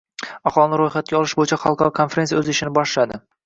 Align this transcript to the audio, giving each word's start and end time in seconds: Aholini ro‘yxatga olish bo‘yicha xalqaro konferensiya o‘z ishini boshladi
Aholini 0.51 0.79
ro‘yxatga 0.81 1.19
olish 1.21 1.37
bo‘yicha 1.41 1.61
xalqaro 1.67 1.95
konferensiya 2.03 2.43
o‘z 2.43 2.53
ishini 2.59 2.77
boshladi 2.83 3.25